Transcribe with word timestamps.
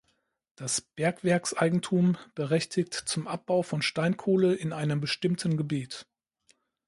Das 0.55 0.81
Bergwerkseigentum 0.81 2.17
berechtigt 2.33 2.95
zum 2.95 3.27
Abbau 3.27 3.61
von 3.61 3.83
Steinkohle 3.83 4.55
in 4.55 4.73
einem 4.73 4.99
bestimmten 4.99 5.57
Gebiet. 5.57 6.07